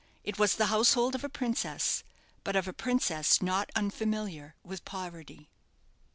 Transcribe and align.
It 0.23 0.39
was 0.39 0.55
the 0.55 0.65
household 0.73 1.13
of 1.13 1.23
a 1.23 1.29
princess; 1.29 2.03
but 2.43 2.55
of 2.55 2.67
a 2.67 2.73
princess 2.73 3.39
not 3.39 3.69
unfamiliar 3.75 4.55
with 4.63 4.83
poverty. 4.83 5.47